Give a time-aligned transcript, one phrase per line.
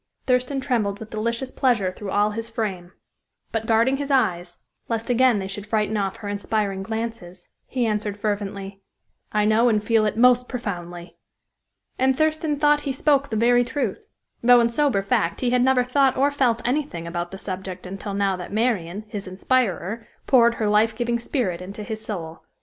[0.25, 2.91] Thurston trembled with delicious pleasure through all his frame;
[3.51, 4.57] but, guarding his eyes,
[4.89, 8.81] lest again they should frighten off her inspiring glances, he answered, fervently:
[9.31, 11.17] "I know and feel it most profoundly."
[11.99, 14.07] And Thurston thought he spoke the very truth,
[14.41, 18.15] though in sober fact he had never thought or felt anything about the subject until
[18.15, 22.41] now that Marian, his inspirer, poured her life giving spirit into his soul.